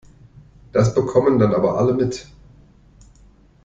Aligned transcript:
Das 0.71 0.95
bekommen 0.95 1.37
dann 1.37 1.53
aber 1.53 1.77
alle 1.77 1.93
mit. 1.93 2.25